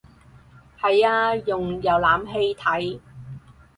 [0.79, 2.99] 係啊用瀏覽器睇